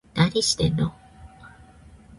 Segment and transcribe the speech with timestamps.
[0.15, 0.95] 何してんの